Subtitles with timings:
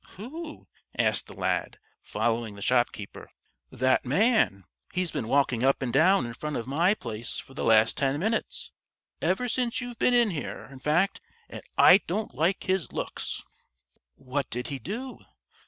[0.17, 3.29] "Who?" asked the lad, following the shopkeeper.
[3.69, 4.63] "That man.
[4.91, 8.19] He's been walking up and down in front of my place for the last ten
[8.19, 8.71] minutes
[9.21, 13.43] ever since you've been in here, in fact, and I don't like his looks."
[14.15, 15.19] "What did he do?"